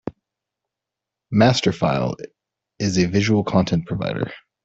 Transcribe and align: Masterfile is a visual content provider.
Masterfile 1.31 2.15
is 2.79 2.97
a 2.97 3.05
visual 3.07 3.43
content 3.43 3.85
provider. 3.85 4.31